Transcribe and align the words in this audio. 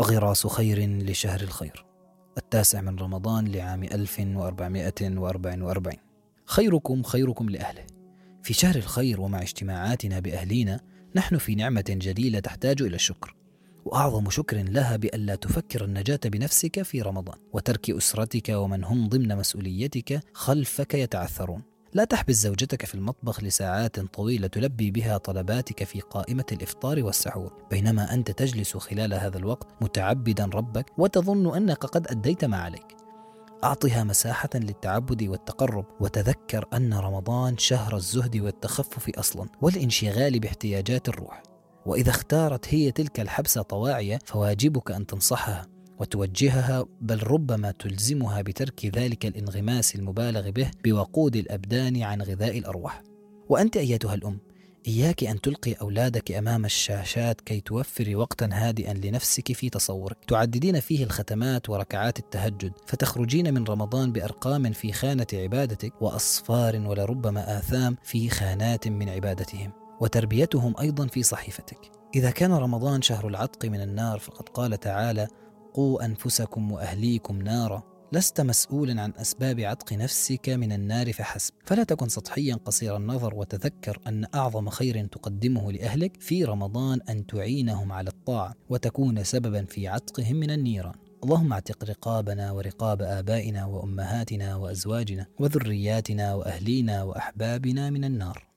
غراس 0.00 0.46
خير 0.46 0.80
لشهر 0.80 1.40
الخير. 1.40 1.84
التاسع 2.38 2.80
من 2.80 2.98
رمضان 2.98 3.48
لعام 3.48 3.82
1444 3.82 5.94
خيركم 6.46 7.02
خيركم 7.02 7.50
لأهله. 7.50 7.86
في 8.42 8.54
شهر 8.54 8.76
الخير 8.76 9.20
ومع 9.20 9.42
اجتماعاتنا 9.42 10.20
بأهلينا 10.20 10.80
نحن 11.16 11.38
في 11.38 11.54
نعمة 11.54 11.84
جليلة 11.88 12.40
تحتاج 12.40 12.82
إلى 12.82 12.94
الشكر. 12.94 13.36
وأعظم 13.84 14.30
شكر 14.30 14.62
لها 14.62 14.96
بألا 14.96 15.34
تفكر 15.34 15.84
النجاة 15.84 16.20
بنفسك 16.24 16.82
في 16.82 17.02
رمضان 17.02 17.38
وترك 17.52 17.90
أسرتك 17.90 18.48
ومن 18.48 18.84
هم 18.84 19.08
ضمن 19.08 19.36
مسؤوليتك 19.36 20.20
خلفك 20.34 20.94
يتعثرون. 20.94 21.62
لا 21.92 22.04
تحبس 22.04 22.34
زوجتك 22.34 22.86
في 22.86 22.94
المطبخ 22.94 23.44
لساعات 23.44 24.00
طويلة 24.00 24.46
تلبي 24.46 24.90
بها 24.90 25.18
طلباتك 25.18 25.84
في 25.84 26.00
قائمة 26.00 26.44
الإفطار 26.52 27.02
والسحور. 27.02 27.52
بينما 27.70 28.14
أنت 28.14 28.30
تجلس 28.30 28.76
خلال 28.76 29.14
هذا 29.14 29.38
الوقت 29.38 29.68
متعبدا 29.80 30.44
ربك 30.44 30.86
وتظن 30.98 31.56
أنك 31.56 31.84
قد 31.84 32.06
أديت 32.06 32.44
ما 32.44 32.56
عليك. 32.56 32.96
أعطها 33.64 34.04
مساحة 34.04 34.48
للتعبد 34.54 35.22
والتقرب 35.22 35.84
وتذكر 36.00 36.64
أن 36.72 36.94
رمضان 36.94 37.58
شهر 37.58 37.96
الزهد 37.96 38.36
والتخفف 38.36 39.10
أصلا 39.18 39.48
والانشغال 39.62 40.40
باحتياجات 40.40 41.08
الروح. 41.08 41.42
وإذا 41.86 42.10
اختارت 42.10 42.74
هي 42.74 42.90
تلك 42.90 43.20
الحبسة 43.20 43.62
طواعية 43.62 44.18
فواجبك 44.26 44.90
أن 44.90 45.06
تنصحها. 45.06 45.66
وتوجهها 46.00 46.86
بل 47.00 47.22
ربما 47.22 47.70
تلزمها 47.70 48.42
بترك 48.42 48.86
ذلك 48.86 49.26
الانغماس 49.26 49.94
المبالغ 49.94 50.50
به 50.50 50.70
بوقود 50.84 51.36
الأبدان 51.36 52.02
عن 52.02 52.22
غذاء 52.22 52.58
الأرواح. 52.58 53.02
وأنت 53.48 53.76
أيتها 53.76 54.14
الأم 54.14 54.38
إياك 54.88 55.24
أن 55.24 55.40
تلقي 55.40 55.72
أولادك 55.72 56.32
أمام 56.32 56.64
الشاشات 56.64 57.40
كي 57.40 57.60
توفري 57.60 58.16
وقتا 58.16 58.48
هادئا 58.52 58.94
لنفسك 58.94 59.52
في 59.52 59.70
تصورك. 59.70 60.16
تعددين 60.28 60.80
فيه 60.80 61.04
الختمات 61.04 61.70
وركعات 61.70 62.18
التهجد 62.18 62.72
فتخرجين 62.86 63.54
من 63.54 63.64
رمضان 63.64 64.12
بأرقام 64.12 64.72
في 64.72 64.92
خانة 64.92 65.26
عبادتك 65.34 66.02
وأصفار 66.02 66.76
ولربما 66.76 67.58
آثام 67.58 67.96
في 68.02 68.28
خانات 68.28 68.88
من 68.88 69.08
عبادتهم. 69.08 69.72
وتربيتهم 70.00 70.74
أيضا 70.80 71.06
في 71.06 71.22
صحيفتك. 71.22 71.78
إذا 72.14 72.30
كان 72.30 72.52
رمضان 72.52 73.02
شهر 73.02 73.28
العتق 73.28 73.64
من 73.64 73.80
النار 73.80 74.18
فقد 74.18 74.48
قال 74.48 74.80
تعالى 74.80 75.28
قوا 75.74 76.04
أنفسكم 76.04 76.72
وأهليكم 76.72 77.42
نارا. 77.42 77.82
لست 78.12 78.40
مسؤولا 78.40 79.02
عن 79.02 79.12
أسباب 79.16 79.60
عتق 79.60 79.92
نفسك 79.92 80.48
من 80.48 80.72
النار 80.72 81.12
فحسب. 81.12 81.54
فلا 81.64 81.84
تكن 81.84 82.08
سطحيا 82.08 82.54
قصير 82.54 82.96
النظر 82.96 83.34
وتذكر 83.34 83.98
أن 84.06 84.26
أعظم 84.34 84.68
خير 84.68 85.06
تقدمه 85.06 85.72
لأهلك 85.72 86.16
في 86.20 86.44
رمضان 86.44 87.00
أن 87.08 87.26
تعينهم 87.26 87.92
على 87.92 88.10
الطاعة 88.10 88.54
وتكون 88.68 89.24
سببا 89.24 89.64
في 89.64 89.88
عتقهم 89.88 90.36
من 90.36 90.50
النيران. 90.50 90.94
اللهم 91.24 91.52
اعتق 91.52 91.84
رقابنا 91.84 92.52
ورقاب 92.52 93.02
آبائنا 93.02 93.64
وأمهاتنا 93.64 94.56
وأزواجنا 94.56 95.26
وذرياتنا 95.38 96.34
وأهلينا 96.34 97.02
وأحبابنا 97.02 97.90
من 97.90 98.04
النار. 98.04 98.49